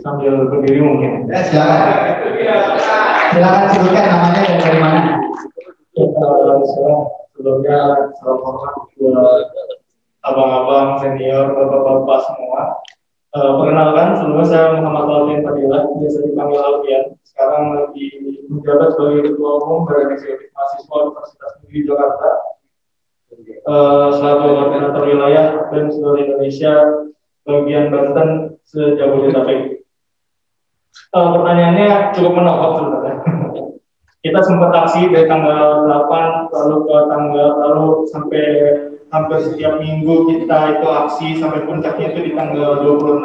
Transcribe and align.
sambil 0.00 0.48
berdiri 0.48 0.80
mungkin. 0.84 1.12
Ya, 1.32 1.40
silakan. 1.48 1.80
Silakan 3.32 3.64
sebutkan 3.72 4.04
namanya 4.08 4.40
dan 4.44 4.56
dari 4.60 4.78
mana. 4.80 5.00
Ya, 5.96 6.04
sebelumnya 7.34 7.78
salam 8.18 8.38
hormat 8.42 8.74
buat 8.98 9.46
abang-abang 10.26 10.98
senior, 10.98 11.54
bapak-bapak 11.54 12.20
semua. 12.26 12.82
Uh, 13.28 13.60
perkenalkan, 13.60 14.16
sebelumnya 14.16 14.46
saya 14.48 14.80
Muhammad 14.80 15.06
Alvin 15.06 15.44
Fadilah, 15.44 15.84
biasa 16.00 16.18
dipanggil 16.24 16.58
Alfian. 16.64 17.04
Sekarang 17.22 17.76
lagi 17.76 18.06
menjabat 18.48 18.96
sebagai 18.96 19.30
Ketua 19.30 19.50
Umum 19.62 19.84
Badan 19.84 20.16
Eksekutif 20.16 20.48
Mahasiswa 20.56 20.96
Universitas 20.96 21.52
Negeri 21.62 21.80
Jakarta. 21.86 22.30
Uh, 23.68 24.08
selaku 24.16 24.46
koordinator 24.56 25.04
wilayah 25.04 25.46
dan 25.68 25.84
seluruh 25.92 26.18
Indonesia 26.24 26.72
bagian 27.44 27.92
Banten 27.92 28.28
sejabodetabek. 28.64 29.77
Uh, 31.08 31.28
pertanyaannya 31.40 32.12
cukup 32.12 32.32
menokok 32.36 32.70
sebenarnya. 32.76 33.16
Kita 34.24 34.40
sempat 34.44 34.70
aksi 34.74 35.08
dari 35.08 35.30
tanggal 35.30 35.86
8 35.86 36.52
lalu 36.52 36.76
ke 36.84 36.96
tanggal 37.06 37.48
lalu 37.64 37.86
sampai 38.10 38.44
hampir 39.08 39.38
setiap 39.40 39.80
minggu 39.80 40.28
kita 40.28 40.58
itu 40.76 40.86
aksi 40.90 41.26
sampai 41.40 41.64
puncaknya 41.64 42.12
itu 42.12 42.20
di 42.28 42.32
tanggal 42.36 42.84
26 42.84 43.24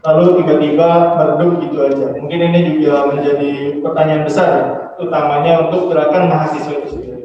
lalu 0.00 0.24
tiba-tiba 0.40 0.88
meredup 1.20 1.52
gitu 1.60 1.78
aja. 1.84 2.06
Mungkin 2.16 2.40
ini 2.40 2.80
juga 2.80 3.12
menjadi 3.12 3.52
pertanyaan 3.84 4.24
besar 4.24 4.48
ya, 4.48 4.66
utamanya 4.96 5.68
untuk 5.68 5.92
gerakan 5.92 6.32
mahasiswa 6.32 6.72
itu 6.72 6.88
sendiri. 6.96 7.22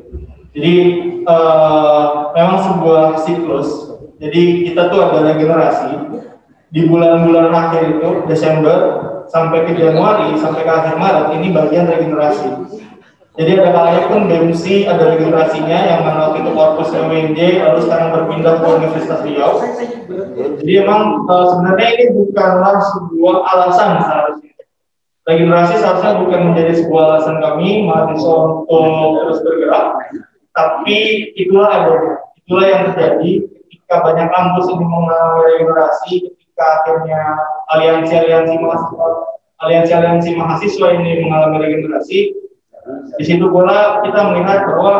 Jadi 0.52 0.76
uh, 1.24 2.36
memang 2.36 2.60
sebuah 2.60 3.06
siklus. 3.24 3.70
Jadi 4.20 4.68
kita 4.68 4.92
tuh 4.92 5.00
ada 5.00 5.24
regenerasi 5.24 5.92
di 6.72 6.82
bulan-bulan 6.88 7.56
akhir 7.56 8.00
itu 8.00 8.10
Desember 8.28 8.80
sampai 9.30 9.66
ke 9.70 9.72
Januari 9.78 10.34
sampai 10.38 10.62
ke 10.66 10.72
akhir 10.72 10.96
Maret 10.98 11.28
ini 11.38 11.48
bagian 11.54 11.86
regenerasi 11.90 12.50
jadi 13.36 13.60
ada 13.60 13.76
kalanya 13.76 14.02
pun 14.08 14.32
BMC 14.32 14.88
ada 14.88 15.12
regenerasinya 15.12 15.80
yang 15.92 16.08
mana 16.08 16.32
waktu 16.32 16.48
itu 16.48 16.52
korpus 16.56 16.96
WNJ 16.96 17.40
lalu 17.68 17.80
sekarang 17.84 18.10
berpindah 18.16 18.64
ke 18.64 18.68
Universitas 18.80 19.20
Riau. 19.28 19.60
Jadi 20.64 20.72
emang 20.80 21.28
uh, 21.28 21.52
sebenarnya 21.52 21.88
ini 22.00 22.06
bukanlah 22.16 22.80
sebuah 22.96 23.36
alasan 23.44 23.90
seharusnya. 24.08 24.52
Regenerasi 25.28 25.74
seharusnya 25.84 26.14
bukan 26.24 26.42
menjadi 26.48 26.74
sebuah 26.80 27.02
alasan 27.12 27.44
kami 27.44 27.84
mahasiswa 27.84 28.36
untuk 28.72 29.12
terus 29.20 29.40
bergerak, 29.44 29.86
tapi 30.56 30.98
itulah 31.36 31.70
adanya. 31.76 32.14
Itulah 32.46 32.66
yang 32.72 32.82
terjadi 32.94 33.32
ketika 33.68 33.96
banyak 34.06 34.28
kampus 34.32 34.66
ini 34.72 34.86
mengalami 34.86 35.40
regenerasi, 35.50 36.16
ketika 36.56 36.72
akhirnya 36.80 37.22
aliansi-aliansi 37.76 38.56
mahasiswa 38.64 39.08
aliansi-aliansi 39.60 40.30
mahasiswa 40.40 40.88
ini 40.96 41.28
mengalami 41.28 41.58
regenerasi, 41.68 42.32
di 43.20 43.24
situ 43.28 43.44
pula 43.52 44.00
kita 44.08 44.32
melihat 44.32 44.64
bahwa 44.72 44.94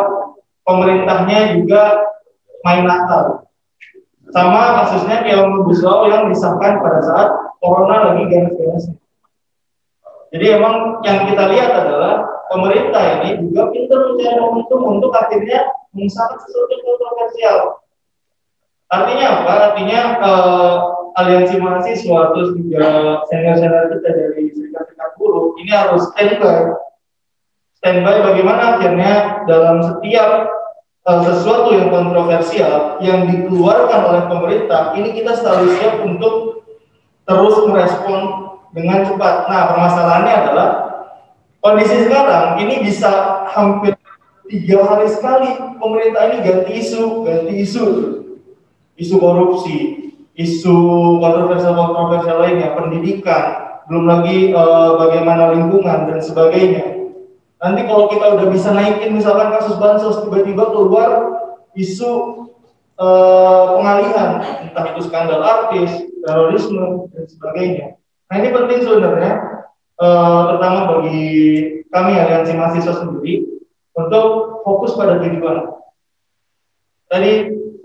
pemerintahnya 0.68 1.56
juga 1.56 2.12
main 2.68 2.84
nakal. 2.84 3.48
Sama 4.36 4.84
kasusnya 4.84 5.24
kayak 5.24 5.48
Omnibus 5.48 5.80
Law 5.80 6.12
yang 6.12 6.28
disahkan 6.28 6.84
pada 6.84 7.00
saat 7.08 7.30
Corona 7.64 8.12
lagi 8.12 8.28
ganas-ganasnya. 8.28 9.00
Jadi 10.36 10.46
emang 10.60 11.00
yang 11.08 11.24
kita 11.32 11.44
lihat 11.56 11.72
adalah 11.72 12.28
pemerintah 12.52 13.24
ini 13.24 13.48
juga 13.48 13.72
pintar 13.72 14.12
mencari 14.12 14.40
momentum 14.44 14.82
untuk 14.92 15.12
akhirnya 15.16 15.72
mengesahkan 15.96 16.36
sesuatu 16.36 16.72
yang 16.76 16.84
kontroversial. 16.84 17.58
Artinya 18.92 19.26
apa? 19.40 19.54
Artinya 19.72 20.00
uh, 20.20 21.05
aliansi 21.16 21.56
mahasiswa 21.58 22.20
terus 22.36 22.50
juga 22.60 22.86
senior-senior 23.32 23.88
kita 23.96 24.10
dari 24.12 24.52
serikat-serikat 24.52 25.10
buruh 25.16 25.56
ini 25.64 25.72
harus 25.72 26.12
standby. 26.12 26.76
Standby 27.80 28.16
bagaimana? 28.20 28.78
Akhirnya 28.78 29.14
dalam 29.48 29.80
setiap 29.80 30.52
uh, 31.08 31.20
sesuatu 31.24 31.72
yang 31.72 31.88
kontroversial 31.88 33.00
yang 33.00 33.32
dikeluarkan 33.32 34.00
oleh 34.12 34.24
pemerintah 34.28 34.92
ini 35.00 35.16
kita 35.16 35.40
selalu 35.40 35.66
siap 35.80 36.04
untuk 36.04 36.66
terus 37.26 37.56
merespon 37.66 38.20
dengan 38.76 39.08
cepat. 39.08 39.48
Nah 39.48 39.62
permasalahannya 39.72 40.34
adalah 40.36 40.70
kondisi 41.64 42.06
sekarang 42.06 42.60
ini 42.60 42.84
bisa 42.84 43.44
hampir 43.56 43.96
tiga 44.46 44.84
hari 44.86 45.08
sekali 45.10 45.50
pemerintah 45.80 46.30
ini 46.30 46.38
ganti 46.44 46.72
isu, 46.84 47.24
ganti 47.26 47.54
isu, 47.66 47.86
isu 49.00 49.16
korupsi, 49.18 50.05
isu 50.36 50.78
kontroversial-kontroversial 51.24 52.38
lainnya, 52.44 52.76
pendidikan, 52.76 53.44
belum 53.88 54.06
lagi 54.06 54.52
uh, 54.52 55.00
bagaimana 55.00 55.56
lingkungan 55.56 56.12
dan 56.12 56.20
sebagainya. 56.20 57.08
Nanti 57.64 57.88
kalau 57.88 58.12
kita 58.12 58.36
udah 58.36 58.48
bisa 58.52 58.76
naikin 58.76 59.16
misalkan 59.16 59.56
kasus 59.56 59.80
bansos 59.80 60.22
tiba-tiba 60.28 60.70
keluar 60.76 61.10
isu 61.74 62.12
uh, 63.00 63.80
pengalihan, 63.80 64.44
entah 64.68 64.86
itu 64.92 65.02
skandal 65.08 65.40
artis, 65.40 65.92
terorisme 66.22 67.08
dan 67.16 67.26
sebagainya. 67.26 67.86
Nah 68.28 68.36
ini 68.44 68.50
penting 68.52 68.80
sebenarnya, 68.84 69.32
uh, 70.04 70.40
terutama 70.52 70.80
bagi 71.00 71.24
kami 71.88 72.12
aliansi 72.20 72.54
mahasiswa 72.60 73.08
sendiri 73.08 73.48
untuk 73.96 74.60
fokus 74.68 74.92
pada 75.00 75.24
tujuan. 75.24 75.72
Tadi 77.08 77.32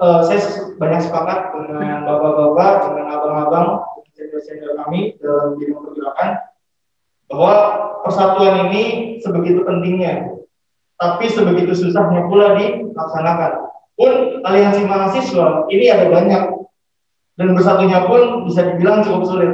uh, 0.00 0.20
saya 0.24 0.40
banyak 0.80 1.00
sepakat 1.04 1.52
dengan 1.68 2.08
bapak-bapak, 2.08 2.72
dengan 2.90 3.06
abang-abang, 3.12 3.68
senior-senior 4.16 4.74
kami 4.80 5.14
dalam 5.20 5.60
bidang 5.60 5.80
pergerakan 5.84 6.30
bahwa 7.30 7.54
persatuan 8.02 8.68
ini 8.68 9.16
sebegitu 9.22 9.62
pentingnya, 9.62 10.34
tapi 10.98 11.30
sebegitu 11.30 11.76
susahnya 11.76 12.26
pula 12.26 12.58
dilaksanakan. 12.58 13.70
Pun 13.94 14.40
aliansi 14.48 14.88
mahasiswa 14.88 15.68
ini 15.68 15.92
ada 15.92 16.08
banyak 16.08 16.42
dan 17.36 17.48
bersatunya 17.52 18.08
pun 18.08 18.48
bisa 18.48 18.64
dibilang 18.64 19.04
cukup 19.04 19.22
sulit. 19.28 19.52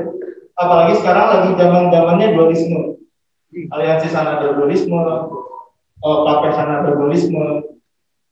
Apalagi 0.57 0.97
sekarang 1.03 1.27
lagi 1.29 1.51
zaman 1.59 1.93
zamannya 1.93 2.33
dualisme. 2.33 2.97
Aliansi 3.75 4.09
sana 4.09 4.41
ada 4.41 4.57
dualisme, 4.57 4.97
oh, 6.01 6.17
sana 6.55 6.87
ada 6.87 6.91
dualisme. 6.97 7.76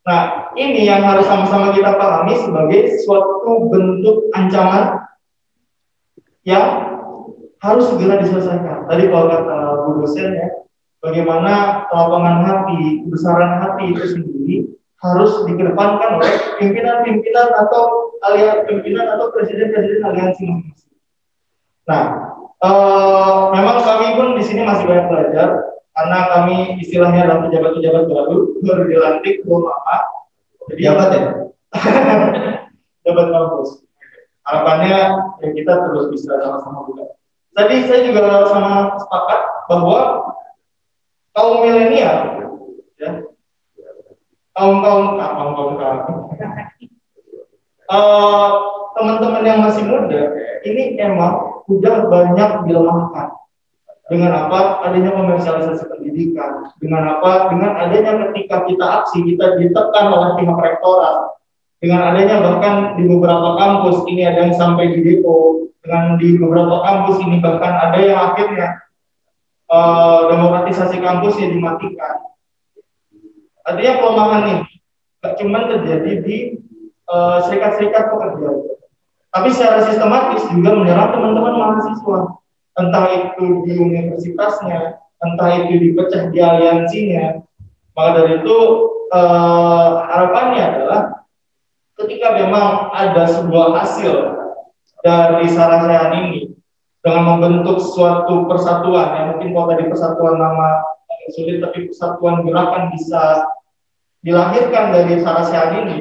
Nah, 0.05 0.53
ini 0.53 0.85
yang 0.85 1.01
harus 1.01 1.25
sama-sama 1.25 1.73
kita 1.73 1.97
pahami 1.97 2.37
sebagai 2.37 3.01
suatu 3.09 3.73
bentuk 3.73 4.29
ancaman 4.37 5.01
yang 6.45 7.01
harus 7.65 7.89
segera 7.89 8.21
diselesaikan. 8.21 8.85
Tadi 8.85 9.09
kalau 9.09 9.33
kata 9.33 9.57
Bu 9.89 10.05
dosen 10.05 10.37
ya, 10.37 10.49
bagaimana 11.01 11.89
lapangan 11.89 12.37
hati, 12.45 13.01
kebesaran 13.09 13.65
hati 13.65 13.85
itu 13.97 14.05
sendiri 14.05 14.57
harus 15.01 15.33
dikedepankan 15.49 16.21
oleh 16.21 16.33
pimpinan-pimpinan 16.61 17.49
atau 17.65 18.13
aliansi 18.29 18.69
pimpinan 18.69 19.09
atau 19.17 19.33
presiden-presiden 19.33 20.05
aliansi 20.05 20.45
Nah, 21.85 22.05
eh, 22.65 23.41
memang 23.53 23.77
kami 23.85 24.09
pun 24.17 24.27
di 24.37 24.45
sini 24.45 24.65
masih 24.65 24.89
banyak 24.89 25.09
belajar 25.09 25.74
karena 25.95 26.19
kami 26.27 26.57
istilahnya 26.83 27.31
adalah 27.31 27.41
pejabat-pejabat 27.47 28.05
baru 28.11 28.37
baru 28.67 28.83
dilantik 28.91 29.47
belum 29.47 29.63
lama. 29.71 29.99
Jadi 30.69 30.81
Jabat 30.83 31.09
ya? 31.15 31.23
jabat 33.05 33.27
kampus. 33.31 33.71
Harapannya 34.45 34.99
ya 35.41 35.49
kita 35.55 35.73
terus 35.89 36.05
bisa 36.13 36.33
sama-sama 36.41 36.85
buka. 36.89 37.15
Tadi 37.55 37.87
saya 37.87 38.01
juga 38.11 38.51
sama 38.51 38.99
sepakat 38.99 39.41
bahwa 39.71 40.01
kaum 41.31 41.63
milenial, 41.63 42.19
ya, 42.99 43.11
kaum 44.59 44.83
kaum 44.83 45.05
kaum 45.15 45.51
kaum 45.55 45.73
kaum, 45.79 45.99
uh, 47.89 48.51
teman-teman 48.99 49.43
yang 49.47 49.61
masih 49.63 49.87
muda 49.87 50.23
ini 50.67 50.99
emang 50.99 51.63
sudah 51.71 52.11
banyak 52.11 52.51
dilemahkan 52.69 53.29
dengan 54.05 54.31
apa 54.37 54.85
adanya 54.85 55.17
komersialisasi 55.17 55.89
pendidikan? 55.89 56.69
Dengan 56.77 57.17
apa? 57.17 57.49
Dengan 57.49 57.73
adanya 57.81 58.29
ketika 58.29 58.69
kita 58.69 58.87
aksi 59.01 59.25
kita 59.25 59.57
ditekan 59.57 60.13
oleh 60.13 60.31
pihak 60.37 60.59
rektorat. 60.61 61.41
Dengan 61.81 62.13
adanya 62.13 62.41
bahkan 62.45 62.97
di 63.01 63.05
beberapa 63.09 63.57
kampus 63.57 64.05
ini 64.09 64.29
ada 64.29 64.49
yang 64.49 64.55
sampai 64.57 64.93
di 64.93 65.01
depo. 65.01 65.69
Dengan 65.81 66.21
di 66.21 66.37
beberapa 66.37 66.85
kampus 66.85 67.17
ini 67.25 67.41
bahkan 67.41 67.73
ada 67.77 67.99
yang 68.01 68.19
akhirnya 68.21 68.69
uh, 69.73 70.29
demokratisasi 70.33 71.01
kampusnya 71.01 71.53
dimatikan. 71.53 72.25
Artinya 73.65 73.95
pelemahan 74.01 74.43
ini 74.45 74.65
tidak 75.17 75.35
cuma 75.41 75.59
terjadi 75.65 76.13
di 76.21 76.37
eh, 77.09 77.39
serikat-serikat 77.49 78.05
uh, 78.05 78.11
pekerja, 78.13 78.49
tapi 79.33 79.49
secara 79.57 79.89
sistematis 79.89 80.45
juga 80.53 80.77
menyerang 80.77 81.17
teman-teman 81.17 81.55
mahasiswa, 81.57 82.44
entah 82.75 83.07
itu 83.11 83.63
di 83.67 83.73
universitasnya, 83.79 84.99
entah 85.23 85.51
itu 85.63 85.73
dipecah 85.79 86.31
di 86.31 86.39
aliansinya. 86.43 87.43
Maka 87.95 88.11
dari 88.19 88.43
itu 88.43 88.59
uh, 89.15 89.91
harapannya 90.11 90.63
adalah 90.63 91.01
ketika 92.03 92.35
memang 92.35 92.91
ada 92.91 93.25
sebuah 93.31 93.79
hasil 93.79 94.15
dari 95.07 95.47
sarasehan 95.47 96.11
ini 96.27 96.55
dengan 97.05 97.37
membentuk 97.37 97.79
suatu 97.79 98.49
persatuan 98.49 99.15
yang 99.15 99.27
mungkin 99.37 99.53
kalau 99.53 99.67
tadi 99.71 99.85
persatuan 99.93 100.41
nama 100.41 100.83
sulit 101.37 101.61
tapi 101.61 101.93
persatuan 101.93 102.43
gerakan 102.43 102.91
bisa 102.97 103.45
dilahirkan 104.25 104.91
dari 104.91 105.21
sarasehan 105.21 105.85
ini 105.85 105.97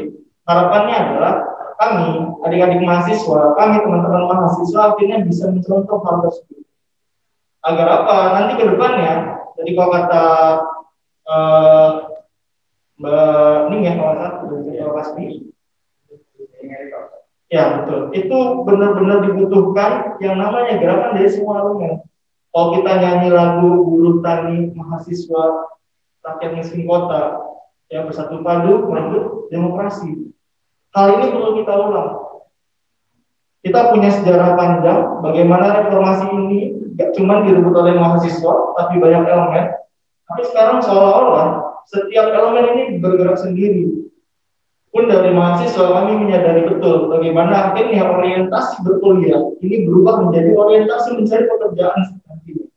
harapannya 0.48 0.96
adalah 0.96 1.34
kami 1.76 2.08
adik-adik 2.48 2.80
mahasiswa 2.80 3.52
kami 3.60 3.84
teman-teman 3.84 4.32
mahasiswa 4.32 4.96
akhirnya 4.96 5.28
bisa 5.28 5.52
mencontoh 5.52 6.00
hal 6.08 6.16
tersebut 6.24 6.63
agar 7.64 7.88
apa 8.04 8.18
nanti 8.36 8.54
ke 8.60 8.66
depannya 8.68 9.14
jadi 9.60 9.70
kalau 9.76 9.90
kata 9.92 10.26
uh, 11.28 11.90
Mbak 13.00 13.60
Ning 13.74 13.82
ya 13.88 13.94
kalau 13.98 14.14
satu 14.20 14.44
pasti 14.94 15.54
Ya 17.54 17.64
betul. 17.78 18.10
Itu 18.18 18.66
benar-benar 18.66 19.30
dibutuhkan 19.30 20.18
yang 20.18 20.42
namanya 20.42 20.82
gerakan 20.82 21.22
dari 21.22 21.30
semua 21.30 21.62
elemen. 21.62 22.02
Kalau 22.50 22.68
kita 22.82 22.92
nyanyi 22.98 23.30
lagu 23.30 23.86
buruh 23.86 24.26
tani 24.26 24.74
mahasiswa 24.74 25.70
rakyat 26.26 26.52
miskin 26.58 26.90
kota 26.90 27.46
ya 27.94 28.10
bersatu 28.10 28.42
padu 28.42 28.90
maju 28.90 29.46
demokrasi. 29.54 30.34
Hal 30.98 31.22
ini 31.22 31.30
perlu 31.30 31.62
kita 31.62 31.74
ulang. 31.78 32.33
Kita 33.64 33.96
punya 33.96 34.12
sejarah 34.12 34.60
panjang 34.60 35.24
bagaimana 35.24 35.88
reformasi 35.88 36.28
ini 36.36 36.60
gak 37.00 37.16
cuma 37.16 37.48
direbut 37.48 37.72
oleh 37.72 37.96
mahasiswa 37.96 38.76
tapi 38.76 39.00
banyak 39.00 39.24
elemen. 39.24 39.66
Tapi 40.28 40.42
sekarang 40.52 40.84
seolah-olah 40.84 41.80
setiap 41.88 42.28
elemen 42.36 42.66
ini 42.76 42.84
bergerak 43.00 43.40
sendiri 43.40 44.04
pun 44.94 45.10
dari 45.10 45.34
mahasiswa 45.34 45.90
kami 45.90 46.22
menyadari 46.22 46.70
betul 46.70 47.10
bagaimana 47.10 47.74
akhirnya 47.74 48.06
orientasi 48.14 48.86
berkuliah 48.86 49.42
ini 49.64 49.90
berubah 49.90 50.28
menjadi 50.28 50.54
orientasi 50.54 51.18
mencari 51.18 51.50
pekerjaan 51.50 52.20
nanti. 52.30 52.68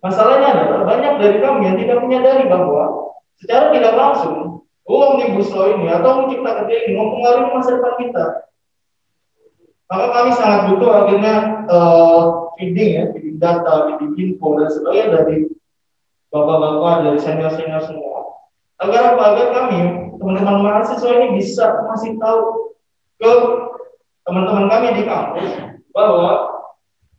Masalahnya 0.00 0.48
adalah 0.56 0.80
banyak 0.88 1.14
dari 1.20 1.36
kami 1.44 1.60
yang 1.68 1.76
tidak 1.76 1.98
menyadari 2.00 2.48
bahwa 2.48 3.12
secara 3.36 3.68
tidak 3.76 3.92
langsung 3.92 4.64
uang 4.88 5.12
di 5.20 5.26
ini 5.36 5.86
atau 5.92 6.10
mencipta 6.24 6.50
kerja 6.64 6.74
ini 6.88 6.92
mempengaruhi 6.96 7.50
masa 7.52 7.76
depan 7.76 7.94
kita. 8.00 8.24
Maka 9.90 10.06
kami 10.14 10.30
sangat 10.38 10.60
butuh 10.70 10.90
akhirnya 11.02 11.66
uh, 11.66 12.22
feeding 12.54 12.90
ya, 12.94 13.04
feeding 13.10 13.42
data, 13.42 13.90
feeding 13.90 14.14
info 14.14 14.54
dan 14.62 14.70
sebagainya 14.70 15.06
dari 15.18 15.36
bapak-bapak, 16.30 16.94
dari 17.10 17.18
senior-senior 17.18 17.82
semua. 17.82 18.38
Agar 18.78 19.18
apa? 19.18 19.22
Agar 19.34 19.46
kami 19.50 19.80
teman-teman 20.22 20.62
mahasiswa 20.62 21.10
ini 21.10 21.42
bisa 21.42 21.66
masih 21.90 22.14
tahu 22.22 22.70
ke 23.18 23.32
teman-teman 24.22 24.70
kami 24.70 24.86
di 24.94 25.02
kampus 25.10 25.50
bahwa 25.90 26.30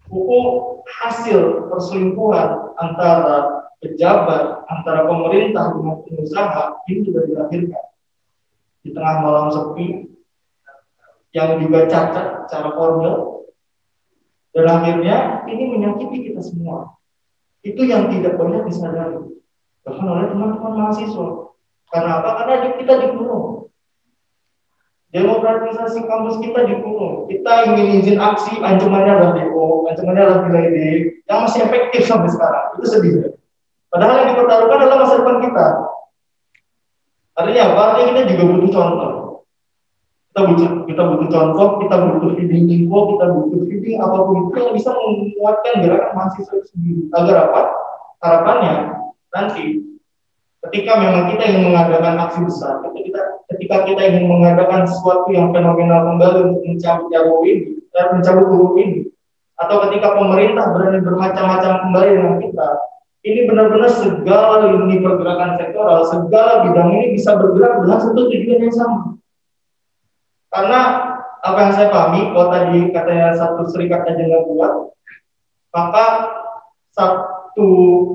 buku 0.08 0.40
hasil 0.88 1.68
perselingkuhan 1.68 2.72
antara 2.80 3.68
pejabat, 3.84 4.64
antara 4.72 5.12
pemerintah 5.12 5.76
dengan 5.76 6.00
pengusaha 6.08 6.64
ini 6.88 7.04
sudah 7.04 7.22
dilahirkan 7.28 7.86
di 8.82 8.90
tengah 8.96 9.16
malam 9.20 9.48
sepi 9.52 10.11
yang 11.32 11.60
juga 11.64 11.88
cacat 11.88 12.48
cara 12.52 12.70
formil 12.76 13.48
dan 14.52 14.66
akhirnya 14.68 15.48
ini 15.48 15.64
menyakiti 15.72 16.32
kita 16.32 16.44
semua. 16.44 17.00
Itu 17.64 17.88
yang 17.88 18.12
tidak 18.12 18.36
banyak 18.36 18.68
disadari 18.68 19.32
bahkan 19.82 20.06
oleh 20.06 20.26
teman-teman 20.30 20.74
mahasiswa. 20.78 21.28
Karena 21.92 22.12
apa? 22.22 22.30
Karena 22.44 22.78
kita 22.78 22.94
dikurung. 23.08 23.68
Demokratisasi 25.12 26.08
kampus 26.08 26.40
kita 26.40 26.64
dikurung. 26.64 27.28
Kita 27.28 27.68
ingin 27.68 28.00
izin 28.00 28.18
aksi, 28.22 28.64
ancamannya 28.64 29.12
adalah 29.12 29.32
DO, 29.36 29.92
ancamannya 29.92 30.24
adalah 30.24 30.42
nilai 30.48 30.68
yang 31.28 31.44
masih 31.44 31.68
efektif 31.68 32.08
sampai 32.08 32.32
sekarang. 32.32 32.80
Itu 32.80 32.86
sedih. 32.88 33.16
Padahal 33.92 34.24
yang 34.24 34.30
dipertaruhkan 34.36 34.80
adalah 34.88 34.98
masa 35.04 35.20
depan 35.20 35.38
kita. 35.44 35.68
Artinya 37.36 37.62
apa? 37.76 37.82
Artinya 37.92 38.12
kita 38.16 38.22
juga 38.32 38.44
butuh 38.56 38.72
contoh. 38.72 39.12
Kita 40.32 40.48
butuh, 40.48 40.70
kita 40.88 41.02
butuh 41.12 41.28
contoh, 41.28 41.68
kita 41.84 41.96
butuh 42.08 42.30
feeding 42.40 42.64
info, 42.72 43.20
kita 43.20 43.26
butuh 43.36 43.68
feeding 43.68 44.00
apa 44.00 44.18
pun 44.24 44.48
itu 44.48 44.58
yang 44.64 44.74
bisa 44.80 44.90
menguatkan 44.96 45.74
gerakan 45.84 46.12
mahasiswa 46.16 46.56
itu 46.56 46.68
sendiri. 46.72 47.02
Agar 47.12 47.36
apa? 47.52 47.62
Harapannya 48.24 48.74
nanti 49.36 49.92
ketika 50.72 51.04
memang 51.04 51.36
kita 51.36 51.44
ingin 51.52 51.64
mengadakan 51.74 52.16
aksi 52.16 52.40
besar, 52.48 52.80
ketika 52.80 53.04
kita, 53.04 53.22
ketika 53.52 53.76
kita 53.92 54.02
ingin 54.08 54.26
mengadakan 54.32 54.88
sesuatu 54.88 55.28
yang 55.36 55.52
fenomenal 55.52 56.00
kembali 56.16 56.40
untuk 56.48 56.64
mencabut 56.64 57.12
RUU 57.12 57.40
ini, 57.44 57.68
dan 57.92 58.06
mencabut 58.16 58.48
RUU 58.48 58.80
ini, 58.80 59.00
atau 59.60 59.76
ketika 59.90 60.16
pemerintah 60.16 60.72
berani 60.72 61.00
bermacam-macam 61.04 61.72
kembali 61.84 62.10
dengan 62.16 62.36
kita, 62.40 62.68
ini 63.22 63.40
benar-benar 63.52 63.92
segala 63.92 64.66
lini 64.66 64.98
pergerakan 65.04 65.60
sektoral, 65.60 66.08
segala 66.08 66.66
bidang 66.66 66.90
ini 66.96 67.20
bisa 67.20 67.36
bergerak 67.36 67.84
dengan 67.84 68.00
satu 68.00 68.32
tujuan 68.32 68.64
yang 68.64 68.74
sama. 68.74 69.21
Karena 70.52 70.80
apa 71.42 71.58
yang 71.64 71.74
saya 71.74 71.88
pahami, 71.88 72.36
kalau 72.36 72.48
tadi 72.52 72.80
katanya 72.92 73.32
satu 73.40 73.64
serikat 73.72 74.04
aja 74.04 74.20
nggak 74.20 74.46
kuat, 74.52 74.74
maka 75.72 76.06
satu 76.92 77.70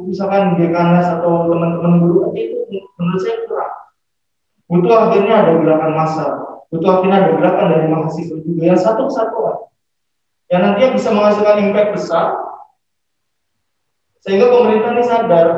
misalkan 0.05 0.61
dekanas 0.61 1.17
atau 1.17 1.49
teman-teman 1.49 2.05
guru 2.05 2.37
itu 2.37 2.61
menurut 3.01 3.21
saya 3.25 3.41
kurang. 3.49 3.73
Butuh 4.69 4.95
akhirnya 5.09 5.35
ada 5.43 5.53
gerakan 5.65 5.93
massa, 5.97 6.27
butuh 6.69 7.01
akhirnya 7.01 7.25
ada 7.25 7.31
gerakan 7.41 7.67
dari 7.73 7.87
mahasiswa 7.89 8.37
juga 8.45 8.63
yang 8.69 8.81
satu 8.81 9.09
kesatuan 9.09 9.57
yang 10.47 10.63
nantinya 10.63 10.95
bisa 10.95 11.09
menghasilkan 11.11 11.59
impact 11.59 11.91
besar 11.99 12.27
sehingga 14.23 14.47
pemerintah 14.53 14.95
ini 14.95 15.03
sadar. 15.03 15.49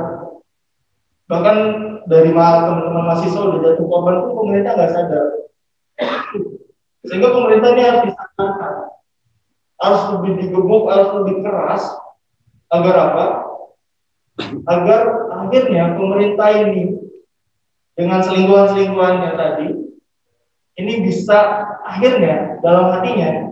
Bahkan 1.28 1.56
dari 2.08 2.32
teman-teman 2.32 3.04
mahasiswa 3.04 3.40
udah 3.44 3.60
jatuh 3.60 3.84
korban 3.84 4.16
pun 4.24 4.32
pemerintah 4.46 4.72
nggak 4.78 4.92
sadar 4.94 5.26
sehingga 7.08 7.32
pemerintah 7.32 7.68
ini 7.72 7.82
harus 7.82 8.02
disadarkan. 8.12 8.72
Harus 9.78 10.02
lebih 10.14 10.32
digemuk 10.44 10.84
harus 10.92 11.10
lebih 11.22 11.36
keras. 11.40 11.82
Agar 12.68 12.94
apa? 13.10 13.24
Agar 14.68 15.00
akhirnya 15.32 15.96
pemerintah 15.96 16.48
ini 16.52 17.08
dengan 17.98 18.22
selingkuhan-selingkuhannya 18.22 19.30
tadi 19.34 19.68
ini 20.78 20.92
bisa 21.02 21.66
akhirnya 21.82 22.62
dalam 22.62 22.94
hatinya 22.94 23.50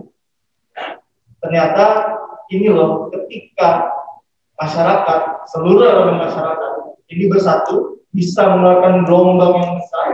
ternyata 1.43 2.15
ini 2.47 2.71
loh 2.71 3.11
ketika 3.11 3.91
masyarakat 4.55 5.43
seluruh 5.51 5.83
elemen 5.83 6.23
masyarakat 6.23 6.71
ini 7.11 7.27
bersatu 7.27 7.99
bisa 8.15 8.47
mengeluarkan 8.47 9.03
gelombang 9.03 9.53
yang 9.59 9.71
besar 9.83 10.05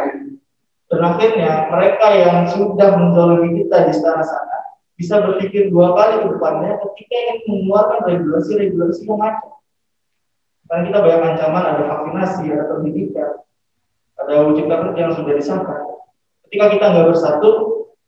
dan 0.93 1.01
akhirnya 1.01 1.73
mereka 1.73 2.07
yang 2.13 2.37
sudah 2.53 2.89
mendolimi 2.93 3.65
kita 3.65 3.89
di 3.89 3.93
sana 3.97 4.21
sana 4.21 4.57
bisa 4.93 5.17
berpikir 5.25 5.73
dua 5.73 5.97
kali 5.97 6.21
ke 6.21 6.27
depannya 6.37 6.77
ketika 6.77 7.15
ingin 7.17 7.37
mengeluarkan 7.49 7.99
regulasi-regulasi 8.05 9.09
yang 9.09 9.17
macam 9.17 9.53
karena 10.73 10.89
kita 10.89 10.99
banyak 11.05 11.21
ancaman, 11.35 11.63
ada 11.69 11.83
vaksinasi, 11.85 12.43
ada 12.49 12.65
pendidikan, 12.73 13.31
ada 14.17 14.33
wujud 14.47 14.65
kerja 14.65 14.99
yang 15.05 15.13
sudah 15.13 15.33
disahkan. 15.37 15.81
Ketika 16.47 16.65
kita 16.73 16.85
nggak 16.89 17.07
bersatu, 17.13 17.49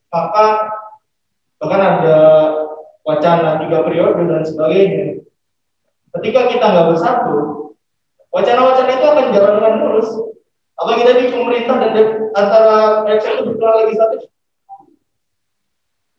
maka 0.10 0.74
bahkan 1.62 1.82
ada 1.84 2.18
wacana 3.06 3.62
tiga 3.62 3.86
periode 3.86 4.22
dan 4.26 4.42
sebagainya. 4.42 5.22
Ketika 6.16 6.42
kita 6.48 6.66
nggak 6.66 6.90
bersatu, 6.96 7.36
wacana-wacana 8.32 8.92
itu 8.98 9.06
akan 9.06 9.28
jalan 9.36 9.54
dengan 9.60 9.76
mulus. 9.86 10.10
Apa 10.76 10.92
kita 11.00 11.12
di 11.16 11.32
pemerintah 11.32 11.76
dan 11.80 11.96
antara 12.36 13.08
eksekutif 13.08 13.56
dan 13.56 13.88
legislatif. 13.88 14.28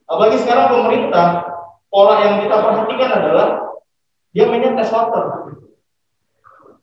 Apalagi 0.09 0.37
sekarang 0.41 0.73
pemerintah, 0.73 1.29
pola 1.93 2.25
yang 2.25 2.35
kita 2.41 2.57
perhatikan 2.65 3.11
adalah 3.21 3.49
dia 4.33 4.49
mainnya 4.49 4.73
tes 4.81 4.89
water. 4.89 5.53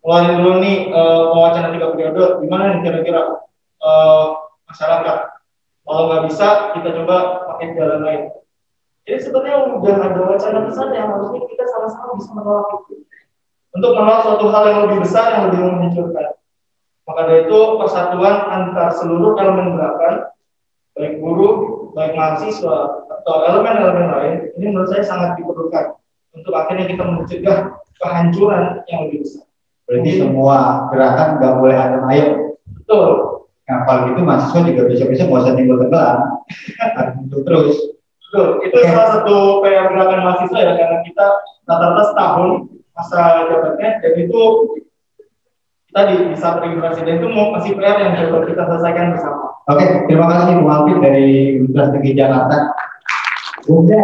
Keluarin 0.03 0.37
dulu 0.37 0.59
nih 0.59 0.91
uh, 0.91 1.31
wacana 1.33 1.71
tiga 1.73 1.95
periode 1.95 2.43
gimana 2.43 2.75
nih 2.75 2.79
kira-kira 2.83 3.41
uh, 3.81 4.25
masyarakat? 4.69 5.17
Kalau 5.83 6.01
nggak 6.11 6.23
bisa 6.29 6.47
kita 6.77 6.89
coba 7.01 7.17
pakai 7.55 7.73
jalan 7.73 8.01
lain. 8.03 8.21
Jadi 9.07 9.19
sebenarnya 9.19 9.57
udah 9.79 9.95
ada 9.97 10.19
wacana 10.29 10.59
besar 10.67 10.87
yang 10.93 11.09
harusnya 11.09 11.41
kita 11.49 11.63
sama-sama 11.71 12.19
bisa 12.19 12.31
menolak 12.35 12.69
itu. 12.85 12.93
Untuk 13.73 13.91
menolak 13.97 14.21
suatu 14.27 14.45
hal 14.51 14.63
yang 14.69 14.79
lebih 14.85 14.99
besar 15.01 15.25
yang 15.33 15.43
lebih 15.49 15.59
memunculkan 15.65 16.37
maka 17.03 17.21
dari 17.27 17.47
itu 17.47 17.59
persatuan 17.79 18.35
antar 18.47 18.89
seluruh 18.95 19.35
elemen 19.35 19.75
gerakan 19.75 20.31
baik 20.93 21.19
buruh 21.19 21.53
baik 21.97 22.13
mahasiswa 22.15 23.05
atau 23.09 23.35
elemen-elemen 23.49 24.07
lain 24.13 24.33
ini 24.59 24.65
menurut 24.71 24.89
saya 24.93 25.03
sangat 25.03 25.35
diperlukan 25.39 25.99
untuk 26.33 26.53
akhirnya 26.55 26.89
kita 26.89 27.03
mencegah 27.05 27.57
kehancuran 27.99 28.81
yang 28.89 29.07
lebih 29.07 29.25
besar 29.25 29.43
Berarti 29.83 30.11
semua 30.15 30.87
gerakan 30.95 31.27
nggak 31.39 31.53
boleh 31.59 31.77
ada 31.77 31.97
ayo. 32.15 32.55
Betul. 32.79 33.07
Nah, 33.63 33.77
kalau 33.87 34.11
gitu 34.11 34.21
mahasiswa 34.23 34.59
juga 34.67 34.83
bisa-bisa 34.91 35.23
mau 35.27 35.39
usah 35.43 35.55
timbul 35.55 35.79
tenggelam. 35.79 36.17
Untuk 37.27 37.41
terus. 37.47 37.75
Betul, 38.19 38.47
itu 38.65 38.75
Oke. 38.79 38.87
salah 38.89 39.09
satu 39.19 39.61
PR 39.61 39.91
gerakan 39.91 40.19
mahasiswa 40.23 40.59
ya 40.59 40.73
karena 40.79 40.97
kita 41.03 41.25
rata-rata 41.67 42.03
setahun 42.11 42.49
masa 42.93 43.21
jabatannya 43.49 43.89
dan 44.01 44.13
itu 44.17 44.41
tadi 45.93 46.13
di 46.33 46.35
saat 46.35 46.59
dan 46.65 47.05
itu 47.21 47.27
masih 47.29 47.77
PR 47.77 47.97
yang 48.01 48.13
coba 48.17 48.37
kita 48.49 48.63
selesaikan 48.65 49.13
bersama. 49.13 49.53
Oke, 49.69 49.85
terima 50.09 50.25
kasih 50.27 50.59
Bung 50.59 50.71
Alvin 50.73 50.97
dari 50.99 51.61
Universitas 51.61 51.93
Negeri 51.95 52.11
Jakarta. 52.17 52.57
Bunda, 53.63 54.01